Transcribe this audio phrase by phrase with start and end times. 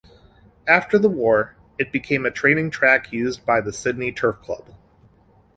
[0.67, 4.65] After the war, it became a training track used by the Sydney Turf Club.